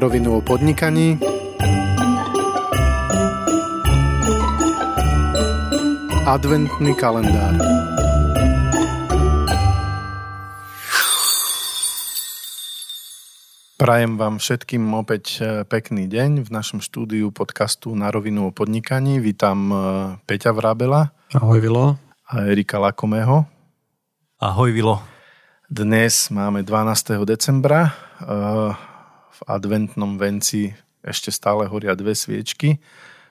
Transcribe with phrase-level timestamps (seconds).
[0.00, 1.20] Na rovinu o podnikaní
[6.24, 7.60] Adventný kalendár
[13.76, 19.20] Prajem vám všetkým opäť e, pekný deň v našom štúdiu podcastu Na rovinu o podnikaní.
[19.20, 19.76] Vítam e,
[20.24, 21.12] Peťa Vrábela.
[21.36, 22.00] Ahoj Vilo.
[22.24, 23.44] A Erika Lakomého.
[24.40, 25.04] Ahoj Vilo.
[25.68, 27.20] Dnes máme 12.
[27.28, 27.92] decembra.
[29.30, 32.82] V adventnom venci ešte stále horia dve sviečky.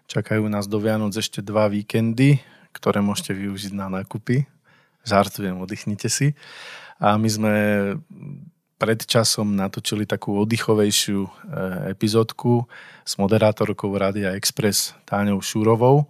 [0.09, 2.41] Čakajú nás do Vianoc ešte dva víkendy,
[2.73, 4.49] ktoré môžete využiť na nákupy.
[5.05, 6.34] Žartujem, oddychnite si.
[6.98, 7.54] A my sme
[8.80, 11.30] pred časom natočili takú oddychovejšiu eh,
[11.93, 12.66] epizódku
[13.04, 16.07] s moderátorkou Radia Express Táňou Šúrovou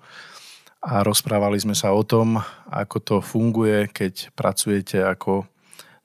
[0.80, 2.40] a rozprávali sme sa o tom,
[2.72, 5.44] ako to funguje, keď pracujete ako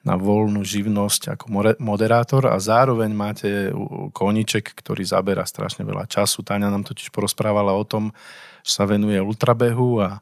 [0.05, 1.45] na voľnú živnosť ako
[1.81, 3.73] moderátor a zároveň máte
[4.13, 6.45] koniček, ktorý zabera strašne veľa času.
[6.45, 8.13] Táňa nám totiž porozprávala o tom,
[8.61, 10.21] že sa venuje ultrabehu a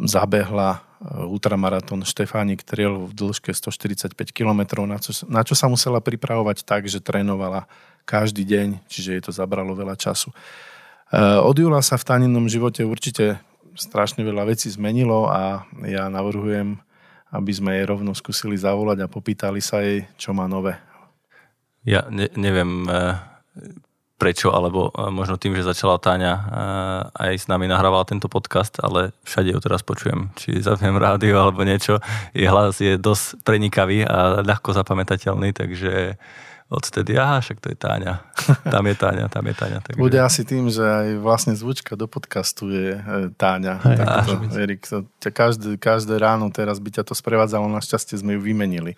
[0.00, 0.78] zabehla e,
[1.28, 6.88] ultramaratón Štefánik Triel v dĺžke 145 km, na čo, na čo sa musela pripravovať tak,
[6.88, 7.68] že trénovala
[8.08, 10.32] každý deň, čiže jej to zabralo veľa času.
[10.32, 10.36] E,
[11.20, 13.44] od júla sa v Táninom živote určite
[13.76, 16.80] strašne veľa vecí zmenilo a ja navrhujem
[17.30, 20.74] aby sme jej rovno skúsili zavolať a popýtali sa jej, čo má nové.
[21.86, 23.16] Ja ne, neviem e,
[24.20, 26.42] prečo, alebo e, možno tým, že začala Táňa e,
[27.16, 30.28] aj s nami nahrávala tento podcast, ale všade ju teraz počujem.
[30.36, 32.02] Či zapnem rádio alebo niečo.
[32.36, 36.20] Jej hlas je dosť prenikavý a ľahko zapamätateľný, takže
[36.70, 38.22] odtedy, aha, však to je Táňa.
[38.72, 39.78] Tam je Táňa, tam je Táňa.
[39.82, 39.98] Takže...
[39.98, 43.02] Bude asi tým, že aj vlastne zvučka do podcastu je e,
[43.34, 43.82] Táňa.
[43.82, 48.40] Aj, to, Erik, to, každé, každé ráno teraz by ťa to sprevádzalo, našťastie sme ju
[48.46, 48.94] vymenili.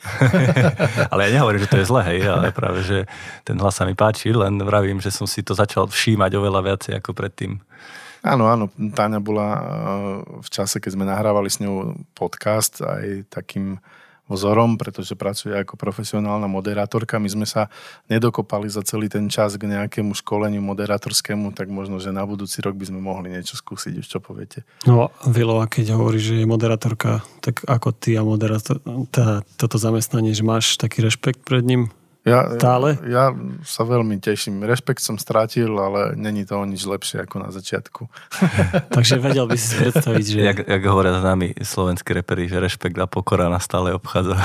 [1.13, 3.08] ale ja nehovorím, že to je zle, hej, ale práve, že
[3.42, 6.92] ten hlas sa mi páči, len vravím, že som si to začal všímať oveľa viacej
[7.01, 7.57] ako predtým.
[8.23, 9.63] Áno, áno, Táňa bola e,
[10.45, 13.80] v čase, keď sme nahrávali s ňou podcast aj takým
[14.30, 17.18] vzorom, pretože pracuje ako profesionálna moderátorka.
[17.18, 17.68] My sme sa
[18.06, 22.78] nedokopali za celý ten čas k nejakému školeniu moderátorskému, tak možno, že na budúci rok
[22.78, 24.62] by sme mohli niečo skúsiť, už čo poviete.
[24.88, 28.78] No, Vilo, a keď hovorí, že je moderátorka, tak ako ty a moderátor,
[29.10, 31.90] tá, toto zamestnanie, že máš taký rešpekt pred ním?
[32.22, 33.02] Ja, Stále?
[33.02, 33.34] Ja, ja
[33.66, 34.62] sa veľmi teším.
[34.62, 38.06] Rešpekt som strátil, ale není to o nič lepšie ako na začiatku.
[38.94, 40.38] Takže vedel by si predstaviť, že...
[40.38, 44.38] Jak, jak hovoria s nami slovenskí reperi, že rešpekt a pokora nás stále obchádza.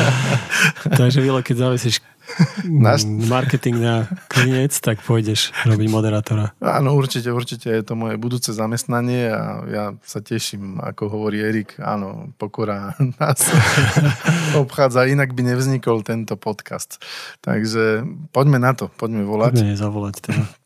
[0.98, 2.02] Takže Vilo, keď zavesíš
[2.66, 3.04] Naš...
[3.06, 3.94] marketing na
[4.30, 6.52] klinec, tak pôjdeš robiť moderátora.
[6.60, 11.80] Áno, určite, určite je to moje budúce zamestnanie a ja sa teším, ako hovorí Erik,
[11.80, 13.40] áno, pokora nás
[14.54, 17.00] obchádza, inak by nevznikol tento podcast.
[17.40, 19.58] Takže poďme na to, poďme volať.
[19.58, 20.59] Poďme zavolať teda.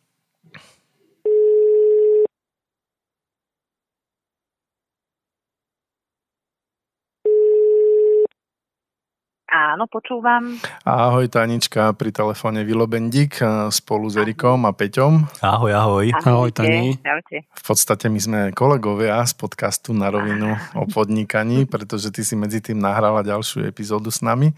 [9.75, 10.55] Áno, počúvam.
[10.87, 13.43] Ahoj Tanička, pri telefóne Vilo Bendík
[13.75, 15.43] spolu s Erikom a Peťom.
[15.43, 16.07] Ahoj, ahoj.
[16.15, 16.95] Ahoj, ahoj Tani.
[17.35, 22.63] V podstate my sme kolegovia z podcastu Na rovinu o podnikaní, pretože ty si medzi
[22.63, 24.55] tým nahrala ďalšiu epizódu s nami.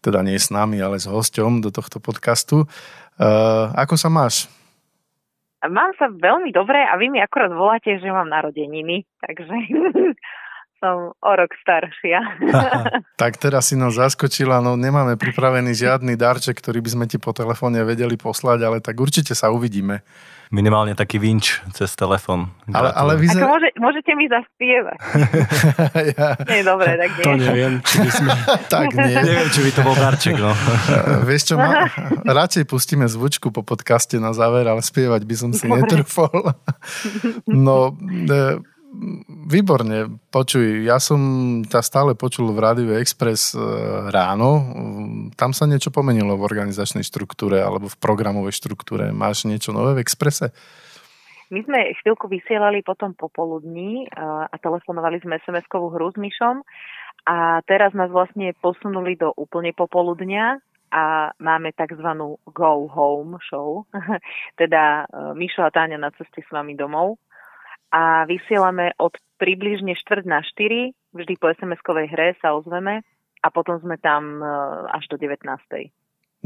[0.00, 2.64] Teda nie s nami, ale s hosťom do tohto podcastu.
[3.20, 4.48] Uh, ako sa máš?
[5.68, 9.52] Mám sa veľmi dobre a vy mi akorát voláte, že mám narodeniny, takže
[10.86, 12.22] som o rok staršia.
[13.20, 17.34] tak teraz si nás zaskočila, no nemáme pripravený žiadny darček, ktorý by sme ti po
[17.34, 20.06] telefóne vedeli poslať, ale tak určite sa uvidíme.
[20.46, 22.54] Minimálne taký vinč cez telefón.
[22.70, 23.42] Ale, ale vyzer...
[23.42, 24.98] Ako môže, môžete mi zaspievať.
[26.14, 26.38] ja...
[26.46, 27.24] Nie, dobre, tak nie.
[27.26, 28.30] To neviem, či by sme...
[28.78, 29.10] tak nie.
[29.10, 30.54] Neviem, či by to bol darček, no.
[31.26, 31.90] Vieš čo, ma...
[32.22, 36.54] radšej pustíme zvučku po podcaste na záver, ale spievať by som si netrúfol.
[37.50, 37.98] no,
[38.30, 38.62] e,
[39.46, 41.20] Výborne, počuj, ja som
[41.62, 43.60] ťa stále počul v Rádiu Express e,
[44.08, 44.64] ráno.
[45.36, 49.12] Tam sa niečo pomenilo v organizačnej štruktúre alebo v programovej štruktúre.
[49.12, 50.50] Máš niečo nové v Expresse?
[51.52, 56.64] My sme chvíľku vysielali potom popoludní e, a telefonovali sme SMS-kovú hru s Myšom
[57.30, 60.58] a teraz nás vlastne posunuli do úplne popoludnia
[60.90, 62.08] a máme tzv.
[62.50, 63.86] go home show.
[64.60, 67.20] teda e, Mišo a Táňa na ceste s vami domov
[67.92, 73.04] a vysielame od približne 4 na 4, vždy po SMS-kovej hre sa ozveme
[73.40, 74.46] a potom sme tam e,
[74.90, 75.44] až do 19.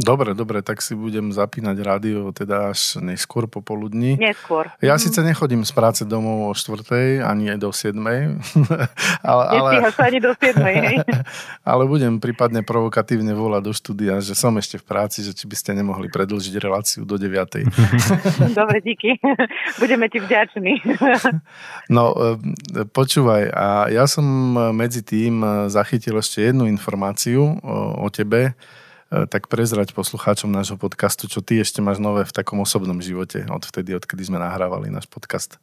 [0.00, 4.17] Dobre, dobre, tak si budem zapínať rádio teda až neskôr popoludní.
[4.17, 4.73] Neskôr.
[4.81, 5.02] Ja mm.
[5.05, 7.20] síce nechodím z práce domov o 4.
[7.20, 8.00] ani aj do 7.
[9.20, 10.56] ale, ale, ani do 7.
[11.70, 15.56] ale budem prípadne provokatívne volať do štúdia, že som ešte v práci, že či by
[15.56, 17.69] ste nemohli predlžiť reláciu do 9.
[18.58, 19.20] dobre, díky.
[19.76, 20.81] Budeme ti vďační.
[21.93, 24.25] no, e, počúvaj, a ja som
[24.73, 28.79] medzi tým zachytil ešte jednu informáciu o, o tebe, E,
[29.10, 33.66] tak prezrať poslucháčom nášho podcastu, čo ty ešte máš nové v takom osobnom živote od
[33.66, 35.58] vtedy, odkedy sme nahrávali náš podcast.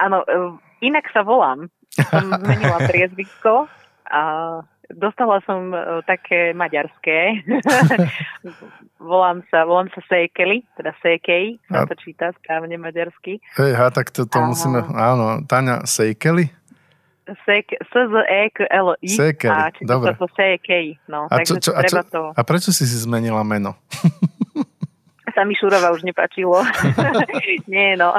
[0.00, 1.68] Áno, e, inak sa volám.
[1.92, 3.68] Som zmenila priezvisko
[4.08, 4.22] a
[4.88, 7.44] dostala som e, také maďarské.
[9.12, 13.44] volám sa, volám sa Sejkeli, teda Sejkej, sa to číta správne maďarsky.
[13.60, 16.48] Hej, ha, tak to, to musíme, áno, Táňa Sejkeli?
[17.28, 19.08] S-Z-E-K-L-I.
[19.08, 20.16] Sekeli, a dobre.
[20.16, 21.28] to Sekej, no.
[21.28, 22.32] A, čo, čo, a, čo, to...
[22.32, 23.76] a prečo si si zmenila meno?
[25.38, 26.58] sa mi Šurova už nepačilo.
[27.70, 28.10] Nie, no.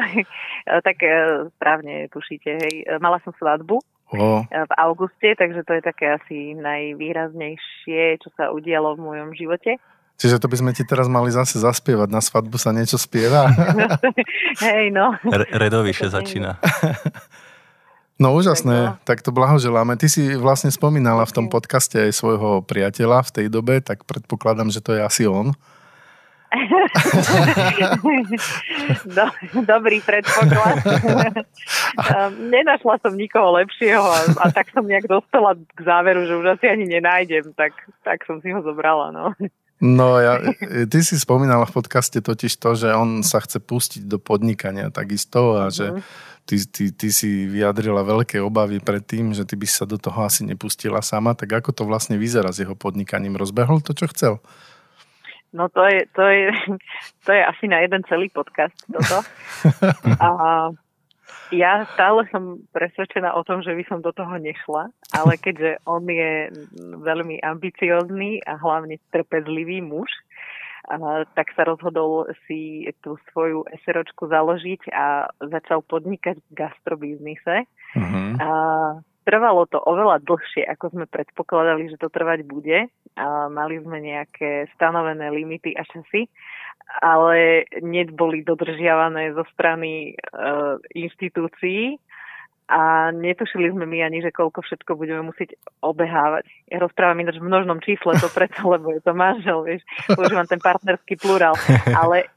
[0.64, 2.74] tak e, správne tušíte, hej.
[3.04, 3.84] Mala som svadbu
[4.16, 4.48] o.
[4.48, 9.76] v auguste, takže to je také asi najvýraznejšie, čo sa udialo v mojom živote.
[10.20, 12.12] Čiže to by sme ti teraz mali zase zaspievať.
[12.12, 13.48] Na svadbu sa niečo spieva.
[14.68, 15.16] Hej, no.
[15.56, 16.60] Redoviše začína.
[18.20, 19.96] No úžasné, tak to blahoželáme.
[19.96, 24.68] Ty si vlastne spomínala v tom podcaste aj svojho priateľa v tej dobe, tak predpokladám,
[24.68, 25.56] že to je asi on.
[29.06, 29.26] Do,
[29.64, 30.82] dobrý predpoklad.
[32.52, 36.66] Nenašla som nikoho lepšieho a, a tak som nejak dostala k záveru, že už asi
[36.68, 37.72] ani nenájdem, tak,
[38.02, 39.14] tak som si ho zobrala.
[39.14, 39.32] No.
[39.80, 40.44] No, ja,
[40.92, 45.56] ty si spomínala v podcaste totiž to, že on sa chce pustiť do podnikania takisto
[45.56, 49.70] a že mm ty, ty, ty si vyjadrila veľké obavy pred tým, že ty by
[49.70, 53.38] sa do toho asi nepustila sama, tak ako to vlastne vyzerá s jeho podnikaním?
[53.38, 54.34] Rozbehol to, čo chcel?
[55.54, 56.50] No to je, to je,
[57.26, 59.22] to je asi na jeden celý podcast toto.
[60.26, 60.28] A
[61.50, 66.06] ja stále som presvedčená o tom, že by som do toho nešla, ale keďže on
[66.06, 66.54] je
[66.98, 70.10] veľmi ambiciózny a hlavne trpezlivý muž,
[71.38, 77.70] tak sa rozhodol si tú svoju SROčku založiť a začal podnikať v gastrobiznise.
[77.94, 78.34] Uh-huh.
[78.42, 78.50] A
[79.24, 82.88] trvalo to oveľa dlhšie, ako sme predpokladali, že to trvať bude.
[83.20, 86.32] A mali sme nejaké stanovené limity a časy,
[87.04, 92.00] ale neboli dodržiavané zo strany uh, inštitúcií
[92.70, 96.46] a netušili sme my ani, že koľko všetko budeme musieť obehávať.
[96.70, 99.82] Ja rozprávam ináč v množnom čísle to preto, lebo je to manžel, vieš,
[100.14, 101.58] používam ten partnerský plurál,
[101.98, 102.30] ale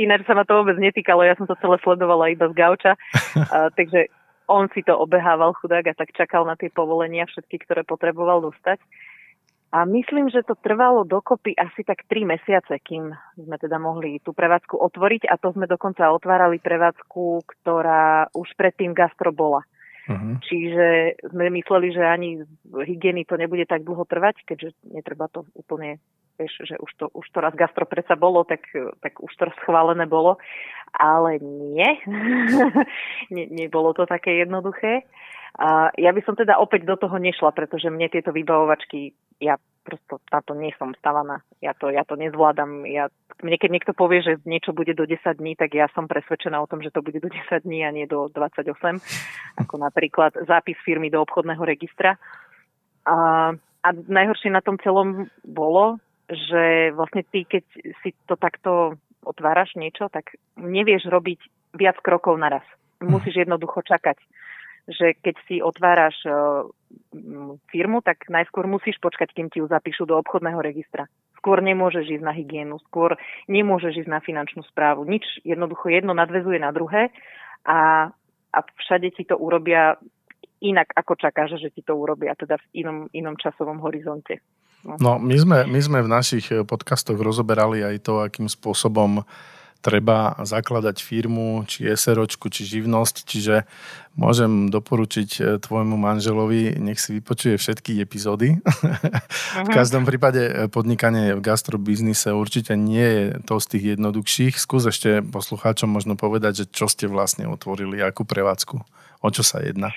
[0.00, 3.68] ináč sa ma to vôbec netýkalo, ja som to celé sledovala iba z gauča, a,
[3.76, 4.08] takže
[4.48, 8.80] on si to obehával chudák a tak čakal na tie povolenia všetky, ktoré potreboval dostať.
[9.74, 14.30] A myslím, že to trvalo dokopy asi tak 3 mesiace, kým sme teda mohli tú
[14.30, 19.66] prevádzku otvoriť a to sme dokonca otvárali prevádzku, ktorá už predtým gastro bola.
[20.06, 20.38] Uh-huh.
[20.46, 22.30] Čiže sme mysleli, že ani
[22.70, 25.98] hygieny to nebude tak dlho trvať, keďže netreba to úplne,
[26.38, 28.66] vieš, že už to, už to raz gastro predsa bolo, tak,
[29.00, 30.38] tak už to schválené bolo.
[30.94, 31.98] Ale nie.
[33.34, 35.06] ne, nebolo to také jednoduché.
[35.54, 39.54] A ja by som teda opäť do toho nešla, pretože mne tieto vybavovačky, ja
[39.86, 41.46] prosto na to nie som stavaná.
[41.62, 42.82] Ja to, ja to nezvládam.
[42.90, 43.06] Ja,
[43.38, 46.66] mne keď niekto povie, že niečo bude do 10 dní, tak ja som presvedčená o
[46.66, 48.74] tom, že to bude do 10 dní a nie do 28.
[49.62, 52.18] Ako napríklad zápis firmy do obchodného registra.
[53.06, 57.64] A, a najhoršie na tom celom bolo, že vlastne ty, keď
[58.00, 61.40] si to takto otváraš niečo, tak nevieš robiť
[61.76, 62.64] viac krokov naraz.
[63.00, 64.16] Musíš jednoducho čakať
[64.84, 66.30] že keď si otváraš e,
[67.72, 71.08] firmu, tak najskôr musíš počkať, kým ti ju zapíšu do obchodného registra.
[71.40, 73.16] Skôr nemôžeš ísť na hygienu, skôr
[73.48, 75.08] nemôžeš ísť na finančnú správu.
[75.08, 77.08] Nič, jednoducho jedno nadvezuje na druhé
[77.64, 78.12] a,
[78.52, 79.96] a všade ti to urobia
[80.60, 84.40] inak, ako čakáš, že ti to urobia, teda v inom, inom časovom horizonte.
[84.84, 85.16] No.
[85.16, 89.24] my sme, my sme v našich podcastoch rozoberali aj to, akým spôsobom
[89.84, 93.68] treba zakladať firmu, či SROčku, či živnosť, čiže
[94.16, 98.56] môžem doporučiť e, tvojmu manželovi, nech si vypočuje všetky epizódy.
[99.54, 99.76] V mhm.
[99.76, 104.56] každom prípade e, podnikanie v gastrobiznise určite nie je to z tých jednoduchších.
[104.56, 108.80] Skús ešte poslucháčom možno povedať, že čo ste vlastne otvorili, akú prevádzku,
[109.20, 109.92] o čo sa jedná.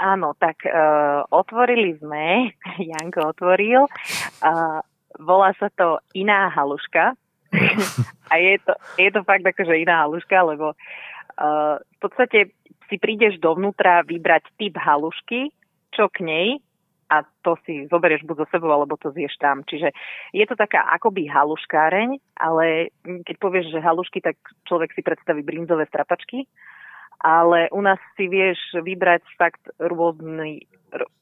[0.00, 2.56] Áno, tak uh, otvorili sme,
[2.90, 4.80] Janko otvoril, uh,
[5.20, 7.12] volá sa to Iná haluška,
[8.32, 12.54] a je to, je to fakt akože iná haluška, lebo uh, v podstate
[12.86, 15.50] si prídeš dovnútra vybrať typ halušky,
[15.90, 16.48] čo k nej
[17.10, 19.66] a to si zoberieš buď zo sebou, alebo to zješ tam.
[19.66, 19.90] Čiže
[20.30, 24.38] je to taká akoby haluškáreň, ale keď povieš, že halušky, tak
[24.70, 26.46] človek si predstaví brinzové strapačky,
[27.20, 30.64] ale u nás si vieš vybrať fakt rôzny,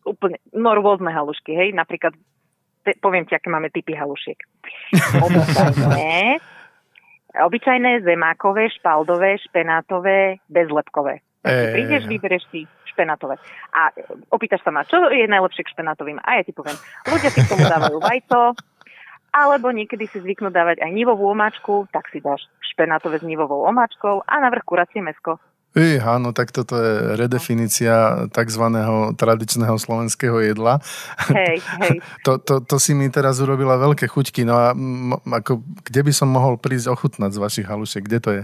[0.07, 2.15] úplne, no rôzne halušky, hej, napríklad
[2.87, 4.39] te, poviem ti, aké máme typy halušiek.
[5.27, 6.39] Obyčajné,
[7.37, 11.21] obyčajné zemákové, špaldové, špenátové, bezlepkové.
[11.45, 12.11] Ej, prídeš, ej.
[12.11, 13.39] vyberieš si špenátové.
[13.75, 14.03] A e,
[14.33, 16.19] opýtaš sa ma, čo je najlepšie k špenátovým?
[16.23, 16.75] A ja ti poviem,
[17.07, 18.59] ľudia si k tomu dávajú vajco,
[19.31, 22.43] alebo niekedy si zvyknú dávať aj nivovú omáčku, tak si dáš
[22.75, 25.39] špenátové s nivovou omáčkou a navrch kuracie mesko.
[25.77, 28.65] Ej, áno, tak toto je redefinícia tzv.
[29.15, 30.81] tradičného slovenského jedla.
[31.29, 31.97] Hej, hej.
[32.27, 34.49] To, to, to si mi teraz urobila veľké chuťky.
[34.49, 38.03] No a m, ako, kde by som mohol prísť ochutnať z vašich halušiek?
[38.03, 38.43] Kde to je?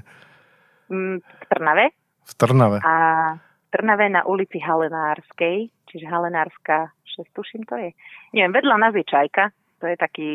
[0.92, 1.84] Mm, V Trnave
[2.28, 2.78] V Trnave.
[2.84, 2.94] a
[3.34, 7.90] v Trnave na ulici Halenárskej, čiže Halenárska 6, tuším to je.
[8.36, 9.50] Neviem, vedľa nás je Čajka,
[9.84, 10.28] to je taký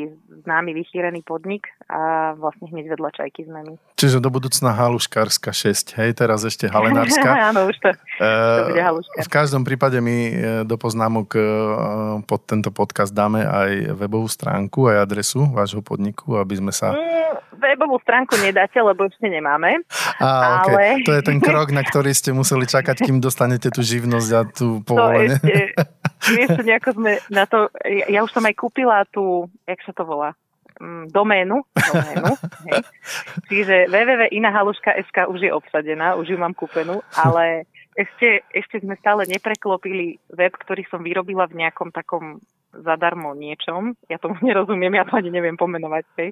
[0.45, 3.73] známy vychýrený podnik a vlastne hneď vedľa Čajky sme my.
[3.97, 7.25] Čiže do budúcna haluškárska 6, hej, teraz ešte halenárska.
[7.49, 10.33] Áno, už to, to bude Eh, v každom prípade my eh,
[10.69, 11.43] do poznámok eh,
[12.29, 16.93] pod tento podcast dáme aj webovú stránku, aj adresu vášho podniku, aby sme sa...
[16.93, 19.81] Mm, webovú stránku nedáte, lebo ešte nemáme.
[20.21, 21.01] Á, okay.
[21.01, 24.41] ale- To je ten krok, na ktorý ste museli čakať, kým dostanete tú živnosť a
[24.45, 25.41] tú To povolenie.
[25.41, 25.73] ešte,
[26.23, 30.03] vieš, nejako sme na to, ja, ja už som aj kúpila tú, jak sa to
[30.03, 30.35] volá,
[30.79, 32.31] mm, doménu, doménu
[32.67, 32.81] hej.
[33.47, 40.23] čiže www.inahaluška.sk už je obsadená, už ju mám kúpenú, ale ešte, ešte sme stále nepreklopili
[40.31, 42.39] web, ktorý som vyrobila v nejakom takom
[42.71, 43.97] zadarmo niečom.
[44.07, 46.05] Ja tomu nerozumiem, ja to ani neviem pomenovať.
[46.15, 46.29] Hej.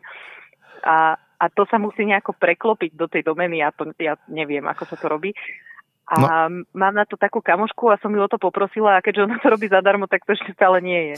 [0.87, 4.83] A, a to sa musí nejako preklopiť do tej domény, ja, to, ja neviem, ako
[4.87, 5.35] sa to robí.
[6.07, 6.63] A no.
[6.71, 9.47] mám na to takú kamošku a som ju o to poprosila a keďže ona to
[9.51, 11.15] robí zadarmo, tak to ešte stále nie je.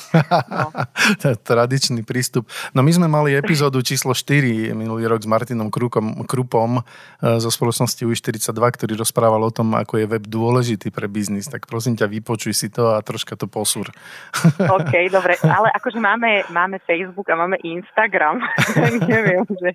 [0.49, 0.73] No.
[1.21, 2.49] to je tradičný prístup.
[2.73, 7.53] No my sme mali epizódu číslo 4 minulý rok s Martinom Krukom, Krupom eh, zo
[7.53, 11.45] spoločnosti UI42, ktorý rozprával o tom, ako je web dôležitý pre biznis.
[11.45, 13.93] Tak prosím ťa, vypočuj si to a troška to posúr.
[14.77, 15.37] OK, dobre.
[15.45, 18.41] Ale akože máme, máme Facebook a máme Instagram.
[19.05, 19.69] Neviem, že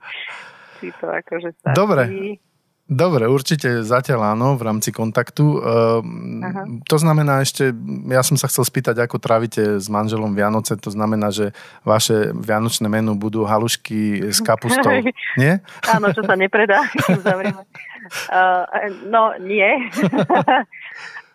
[0.83, 1.77] či to akože stačí.
[1.79, 2.03] Dobre.
[2.85, 5.57] Dobre, určite zatiaľ áno, v rámci kontaktu.
[5.57, 7.73] Ehm, to znamená ešte,
[8.13, 12.85] ja som sa chcel spýtať, ako trávite s manželom Vianoce, to znamená, že vaše vianočné
[12.93, 15.01] menu budú halušky s kapustou,
[15.41, 15.65] nie?
[15.89, 16.85] Áno, čo sa nepredá,
[17.25, 17.65] zavrieme.
[18.29, 18.69] Uh,
[19.09, 19.65] no, nie.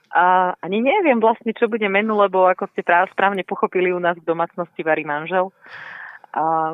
[0.10, 4.18] A ani neviem vlastne, čo bude menu, lebo ako ste práve správne pochopili, u nás
[4.18, 5.54] v domácnosti varí manžel.
[6.34, 6.74] A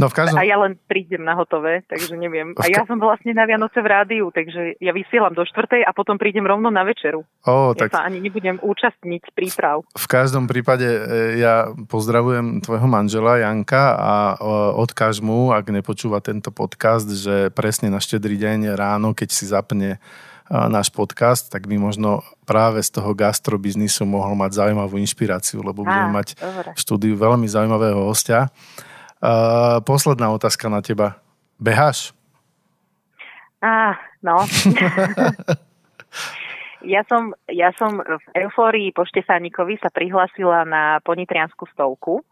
[0.00, 0.40] No v každom...
[0.40, 2.56] A ja len prídem na hotové, takže neviem.
[2.56, 6.16] A ja som vlastne na Vianoce v rádiu, takže ja vysielam do štvrtej a potom
[6.16, 7.28] prídem rovno na večeru.
[7.44, 9.84] Ó, ja tak sa ani nebudem účastniť príprav.
[9.84, 11.00] v každom prípade e,
[11.44, 14.34] ja pozdravujem tvojho manžela Janka a e,
[14.80, 19.90] odkáž mu, ak nepočúva tento podcast, že presne na štedrý deň ráno, keď si zapne
[19.92, 19.98] e,
[20.48, 26.08] náš podcast, tak by možno práve z toho gastrobiznisu mohol mať zaujímavú inšpiráciu, lebo budeme
[26.08, 26.40] mať
[26.72, 28.48] v štúdiu veľmi zaujímavého hostia.
[29.20, 31.20] Uh, posledná otázka na teba.
[31.60, 32.16] Beháš?
[33.60, 34.40] Á, no.
[36.84, 42.24] ja, som, ja som v eufórii po Štefánikovi sa prihlásila na ponitriansku stovku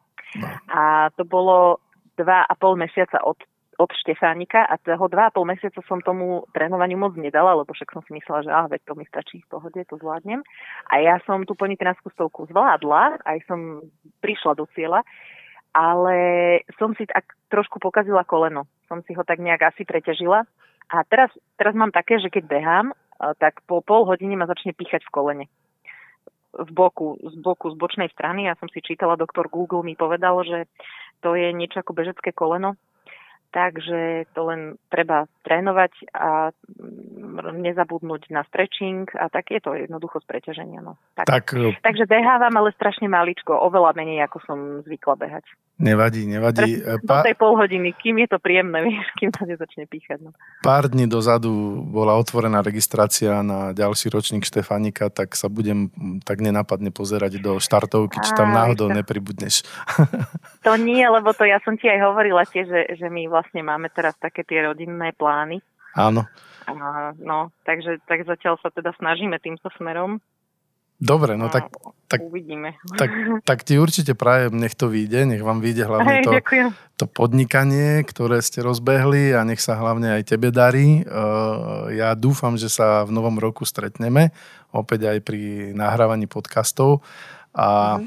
[0.73, 1.85] a to bolo
[2.17, 3.37] dva a pol mesiaca od,
[3.77, 7.93] od Štefánika a toho dva a pol mesiaca som tomu trénovaniu moc nedala, lebo však
[7.93, 10.41] som si myslela, že ah, veď to mi stačí v pohode, to zvládnem.
[10.89, 13.85] A ja som tú ponitriansku stovku zvládla, aj som
[14.25, 15.05] prišla do cieľa,
[15.73, 16.17] ale
[16.81, 18.65] som si tak trošku pokazila koleno.
[18.89, 20.49] Som si ho tak nejak asi preťažila.
[20.89, 21.29] A teraz,
[21.61, 22.87] teraz mám také, že keď behám,
[23.19, 25.47] a tak po pol hodine ma začne píchať v kolene.
[26.55, 28.49] V boku, z boku, z bočnej strany.
[28.49, 30.65] Ja som si čítala, doktor Google mi povedal, že
[31.21, 32.79] to je niečo ako bežecké koleno.
[33.49, 40.21] Takže to len treba trénovať a mm, nezabudnúť na stretching a tak je to jednoducho
[40.21, 40.85] z preťaženia.
[40.85, 41.01] No.
[41.17, 41.33] Tak.
[41.33, 45.49] Tak e, Takže behávam, ale strašne maličko, oveľa menej, ako som zvykla behať.
[45.79, 46.83] Nevadí, nevadí.
[46.83, 50.19] E, Do Pa, tej pol hodiny, kým je to príjemné, vieš, kým to nezačne píchať.
[50.21, 50.31] No.
[50.61, 55.89] pár dní dozadu bola otvorená registrácia na ďalší ročník Štefánika, tak sa budem
[56.27, 58.97] tak nenápadne pozerať do štartovky, či tam náhodou to.
[58.99, 59.63] nepribudneš.
[60.67, 63.89] To nie, lebo to ja som ti aj hovorila tiež, že, že my vlastne máme
[63.89, 65.63] teraz také tie rodinné plány.
[65.97, 66.29] Áno.
[67.17, 70.21] No, takže tak zatiaľ sa teda snažíme týmto smerom.
[70.99, 71.71] Dobre, no tak,
[72.11, 72.75] tak- uvidíme.
[72.99, 73.11] tak,
[73.47, 76.69] tak ti určite prajem, nech to vyjde, nech vám vyjde hlavne Hej, to, ďakujem.
[76.99, 81.07] to podnikanie, ktoré ste rozbehli a nech sa hlavne aj tebe darí.
[81.07, 84.35] Uh, Ja dúfam, že sa v novom roku stretneme,
[84.75, 85.41] opäť aj pri
[85.73, 87.07] nahrávaní podcastov
[87.55, 87.99] a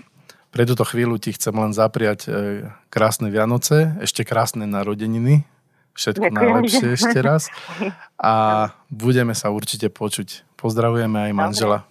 [0.51, 5.48] Pre túto chvíľu ti chcem len zapriať e, krásne Vianoce, ešte krásne narodeniny,
[5.95, 6.36] všetko Ďakujem.
[6.43, 7.48] najlepšie ešte raz
[8.19, 8.33] a
[8.91, 10.43] budeme sa určite počuť.
[10.60, 11.77] Pozdravujeme aj manžela.
[11.88, 11.90] Dobre,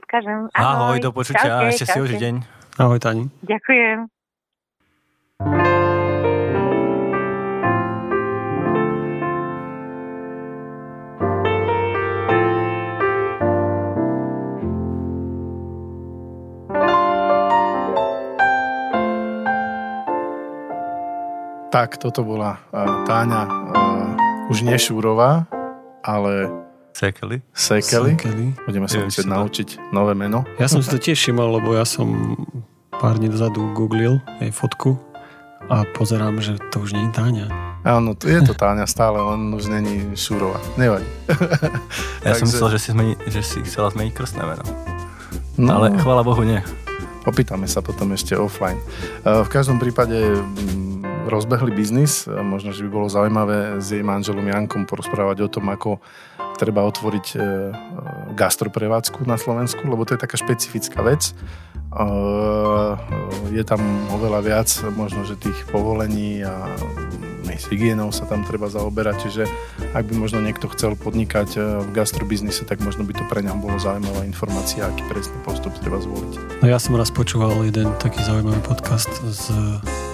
[0.00, 0.48] odkážem.
[0.56, 1.92] Ahoj, Ahoj do počutia, ešte čaute.
[1.92, 2.34] si už deň.
[2.80, 3.28] Ahoj, Tani.
[3.44, 4.08] Ďakujem.
[21.70, 25.46] Tak, toto bola uh, Táňa uh, už nešúrová,
[26.02, 26.50] ale
[26.92, 27.40] Sekeli.
[27.54, 28.10] Sekeli.
[28.18, 28.46] Sekeli.
[28.66, 30.44] Budeme sa musieť naučiť nové meno.
[30.58, 32.36] Ja som si to tiež všimol, lebo ja som
[33.00, 34.98] pár dní dozadu googlil jej fotku
[35.70, 37.46] a pozerám, že to už nie je Táňa.
[37.80, 40.60] Áno, to je to Táňa stále, len už není Šúrova.
[40.76, 41.08] Nevadí.
[42.26, 42.44] ja Takže...
[42.44, 44.64] som myslel, že si, zmeni, že si chcela zmeniť krstné meno.
[45.56, 46.60] No, Ale chvála Bohu nie.
[47.24, 48.80] Opýtame sa potom ešte offline.
[49.24, 50.16] V každom prípade
[51.28, 52.24] rozbehli biznis.
[52.26, 56.00] Možno, že by bolo zaujímavé s jej manželom Jankom porozprávať o tom, ako
[56.60, 57.38] treba otvoriť e,
[58.36, 61.32] gastroprevádzku na Slovensku, lebo to je taká špecifická vec.
[61.32, 62.04] E,
[63.56, 63.80] je tam
[64.12, 66.68] oveľa viac možno, že tých povolení a
[67.56, 69.42] s hygienou sa tam treba zaoberať, čiže
[69.96, 73.56] ak by možno niekto chcel podnikať e, v gastrobiznise, tak možno by to pre ňa
[73.58, 76.62] bolo zaujímavá informácia, aký presný postup treba zvoliť.
[76.62, 79.48] No ja som raz počúval jeden taký zaujímavý podcast s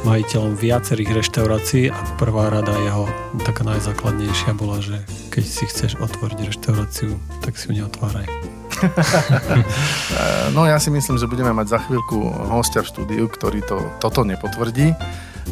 [0.07, 3.11] majiteľom viacerých reštaurácií a prvá rada jeho,
[3.43, 5.03] taká najzákladnejšia bola, že
[5.35, 8.29] keď si chceš otvoriť reštauráciu, tak si ju neotváraj.
[10.55, 14.23] no ja si myslím, že budeme mať za chvíľku hostia v štúdiu, ktorý to, toto
[14.23, 14.93] nepotvrdí.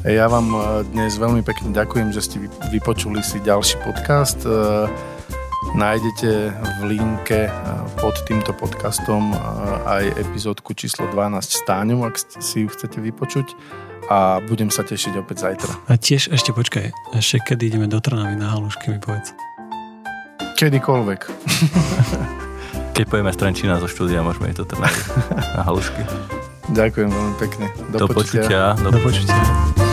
[0.03, 0.59] Ja vám e,
[0.91, 2.37] dnes veľmi pekne ďakujem, že ste
[2.75, 4.43] vypočuli si ďalší podcast.
[4.43, 4.91] E,
[5.79, 7.51] nájdete v linke e,
[8.03, 9.31] pod týmto podcastom
[9.87, 13.55] aj epizódku číslo 12 s Táňou, ak si ju chcete vypočuť
[14.11, 15.73] a budem sa tešiť opäť zajtra.
[15.87, 19.31] A tiež ešte počkaj, ešte kedy ideme do Trnavy na halušky mi povedz.
[20.59, 21.21] Kedykoľvek.
[22.99, 25.01] Keď pojeme z Trenčína zo štúdia, môžeme ísť do Trnavy
[25.55, 26.03] na halušky.
[26.73, 27.67] Ďakujem veľmi pekne.
[27.93, 28.45] Do, do počutia.
[28.45, 28.63] počutia.
[28.81, 29.84] Do počutia.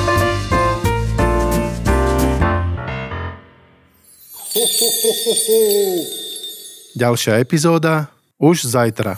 [6.92, 9.16] Ďalšia epizóda už zajtra.